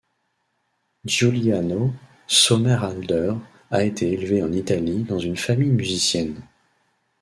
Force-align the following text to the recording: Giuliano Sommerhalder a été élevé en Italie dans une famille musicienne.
Giuliano 1.05 1.91
Sommerhalder 2.25 3.35
a 3.69 3.83
été 3.83 4.11
élevé 4.11 4.41
en 4.41 4.51
Italie 4.51 5.03
dans 5.03 5.19
une 5.19 5.37
famille 5.37 5.69
musicienne. 5.69 6.41